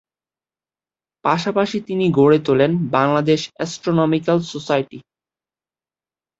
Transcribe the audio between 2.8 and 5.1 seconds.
Bangladesh astronomical society.